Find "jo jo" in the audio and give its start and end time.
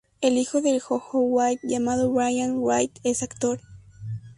0.79-1.19